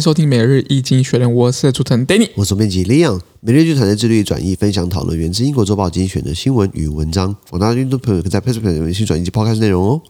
[0.00, 3.20] 迎收听每日一经学人，我是主持人 Danny，我是编辑 Leon。
[3.40, 7.36] 每日一经济学人致力转译、分享、讨论源自英国周报精选的新闻与文章。
[7.50, 10.00] 广大听众朋友可在 Facebook 上去转译及 Podcast 内容哦。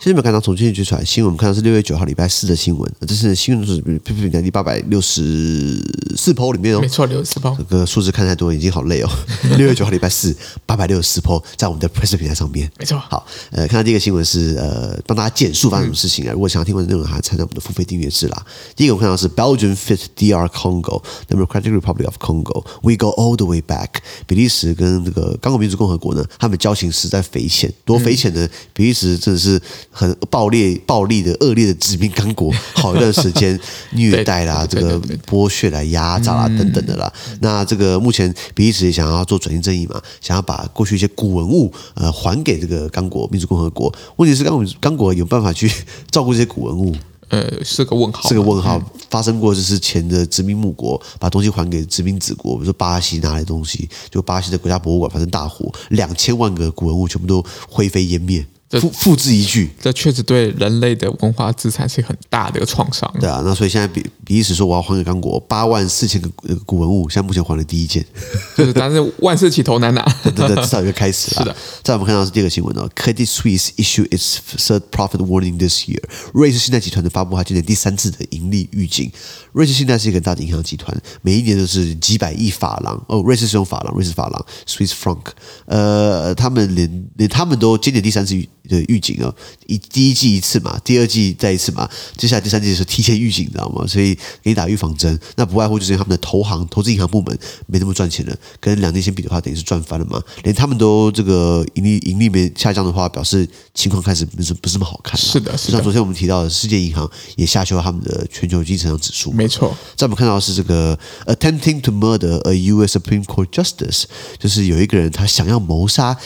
[0.00, 2.88] 今天没有看到从今天追出来新闻，我们看到是六月九号礼拜四的新闻。
[3.00, 5.76] 这是新闻是 PressPlay 平台第八百六十
[6.16, 7.56] 四 po 里面哦，没错，六十四 po。
[7.56, 9.10] 这个数字看太多，已经好累哦。
[9.58, 10.32] 六月九号礼拜四，
[10.64, 12.96] 八百六十四 po 在我们的 PressPlay 平台上面，没错。
[12.96, 16.32] 好，呃，看到第一个新闻是呃，帮大家简述发生什么事情啊？
[16.32, 18.46] 如果想要听完内容，还要参加我们的付费订阅制啦。
[18.76, 23.88] 第一个我们看到是 Belgium fit DR Congo Democratic Republic of Congo We go all the way back。
[24.28, 28.48] 比利时跟这个刚果民主共和国呢，他们交情实在匪浅，多匪浅呢？
[28.72, 30.80] 比利时真的是很暴烈。
[30.86, 33.58] 暴力的恶劣的殖民刚果，好一段时间
[33.92, 37.12] 虐待啦，这个剥削啦、压榨啦等等的啦。
[37.40, 43.92] 那这个目前比利时也想要做转型正义嘛，想要把过去一些古文物呃还给这个刚果民主共和国。
[44.16, 45.70] 问题是刚果刚果有办法去
[46.10, 46.94] 照顾这些古文物？
[47.28, 48.80] 呃，是个问号，是个问号。
[49.10, 58.46] 发生过就是前的殖民母国把东西还给殖民子国，比如说巴西拿来东西，就巴西的国家博物馆发生大火，两千万个古文物全部都灰飞烟灭。
[58.70, 63.10] 复复制一句，这确实对人类的文化资产是很大的一个创伤。
[63.18, 66.28] 对啊，那所以现在比比利时说我要还给刚果八万四千个
[66.66, 68.04] 古文物，现在目前还了第一件，
[68.58, 71.42] 就是但是万事起头难呐、啊，对对对， 至少一个开始了。
[71.42, 76.02] 是的，再我们看到是第二个新闻哦，Credit Suisse issue its third profit warning this year。
[76.34, 79.10] 瑞士信贷集团的发布它今年第三次的盈利预警。
[79.52, 85.18] 瑞士信贷是一个大的银行集团，每一年都是几百亿法郎哦，瑞士是用法郎，瑞士法郎 Swiss franc。
[85.64, 88.46] 呃，他们连连他们都今年第三次预。
[88.68, 89.34] 的预警哦，
[89.66, 93.86] 一第一季一次嘛，第二季再一次嘛，接下来第三季的时候提前预警，你知道吗？
[93.86, 95.18] 所以给你打预防针。
[95.36, 97.36] 那不外乎就是他们的投行、投资银行部门
[97.66, 100.22] 没那么赚钱了，跟两年前比的话，等于是赚翻了嘛。
[100.44, 105.18] 连他们都这个盈利盈利没下降的话，表示情况开始不是不是那么好看。
[105.18, 105.72] 是的，是的。
[105.72, 109.32] 就像昨天我们提到的，世界银行也下修了他们的全球经济成长指数。
[109.32, 109.76] 没错。
[109.96, 112.98] 在我们看到的是这个 attempting to murder a U.S.
[112.98, 114.04] Supreme Court justice，
[114.38, 116.16] 就是有一个人他想要谋杀。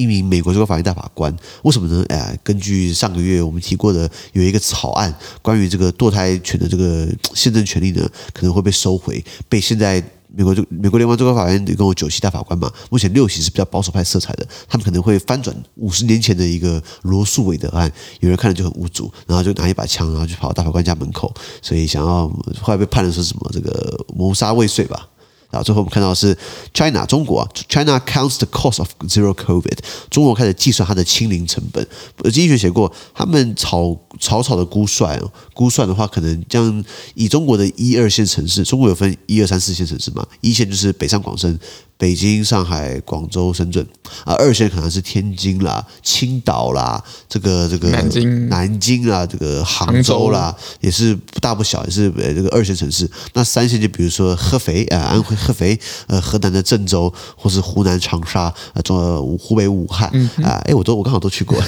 [0.00, 2.02] 一名美国最高法院大法官，为什么呢？
[2.08, 10.02] 哎，根据上个月我们提过的，有一个草案，关于这个堕胎权的这个宪政权利呢，可能会被收回，被现在
[10.32, 22.26] 美国就美国联邦最高法院一共有九席大法官嘛，目前六席是比较保守派色彩的，他们可能会翻转五十年前的一个罗诉韦德案，有人看了就很无助，然后就拿一把枪，然后就跑到大法官家门口，所以想要
[22.60, 25.08] 后来被判的是什么这个谋杀未遂吧。
[25.50, 26.36] 啊，最后我们看到是
[26.72, 29.78] China 中国啊，China counts the cost of zero COVID，
[30.08, 31.86] 中国开始计算它的清零成本。
[32.24, 41.58] 经济学写过，他们炒草草的估算哦，估算的话，可能将以中国的一二线城市，中国有分一二三四线城市嘛，一线就是北上广深。
[41.96, 43.86] 北京、上海、广州、深圳
[44.24, 53.06] 啊，二线可能是天津啦、青岛啦，这个这个南京、南京啊，这个杭州啦，也是不大不小，也是呃这个二线城市。
[53.34, 60.08] 那三线就比如说合肥啊，安徽合肥，呃，河南的郑州，或是湖南长沙啊，中湖北武汉
[60.42, 61.62] 啊，哎，我都我刚好都去过。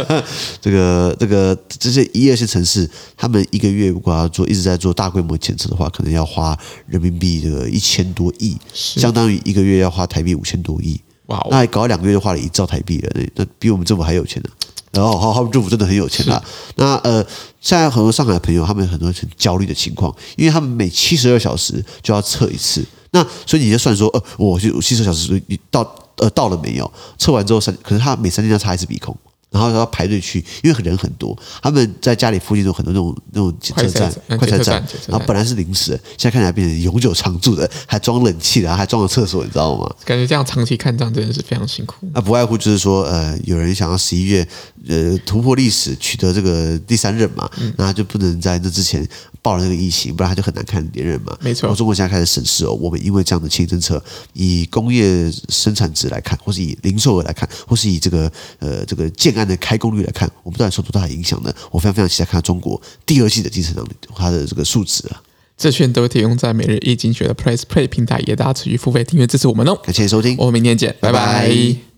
[0.62, 9.74] 这个这个这些一二线城市，他们一个月如果要做一直在做大规模检测的话，可能要花人民币这个一千多亿，相当于一个月。
[9.74, 11.44] 要花台币五千多亿，哇！
[11.50, 14.48] 那还搞两个月就花了一兆台币了，那那比我们政府还有钱呢。
[14.92, 16.42] 然后，好，他们政府真的很有钱啊。
[16.76, 17.20] 那呃，
[17.60, 22.86] 现在很多上海的朋友，他们很多很焦虑的情况，因为他们每七十二小时就要测一次。
[23.10, 25.80] 那所以你就算说，呃，我就七十二小时你到
[26.18, 26.90] 呃到了没有？
[27.18, 29.16] 测完之后三，可是他每三天要擦一次鼻孔。
[29.54, 31.38] 然后要排队去，因为人很多。
[31.62, 34.84] 他们在家里附近有很多那种那种检测站、快餐站。
[35.06, 39.88] 然后本来是临时的，现在看起来变成永久常驻的， 还装冷气的，还装了厕所，你知道吗？
[40.04, 41.94] 感觉这样长期看账真的是非常辛苦。
[42.12, 44.46] 那不外乎就是说，呃，有人想要十一月
[44.88, 49.06] 呃突破历史，取得这个第三任嘛，那他就不能在那之前
[49.44, 51.36] 爆了那个疫情，不然他就很难看连任嘛。
[51.42, 51.74] 没错。
[51.74, 54.02] 中国现在开始审视哦，我们因为这样的清政策，
[54.32, 61.52] 以工业生产值来看，或是以零售额来看，或是以这个呃这个建案的开工率来看，我们到底受多大的影响呢？
[61.70, 63.86] 我非常非常期待看到中国第二季的经济增长，
[64.16, 65.22] 它的这个数值啊。
[65.58, 69.76] 这些都提供在每日一经济学的 PressPlay 平台，也大家持续付费订阅支持我们哦。
[69.84, 71.20] 感谢收听，我们明天见，拜拜。
[71.20, 71.93] 拜拜。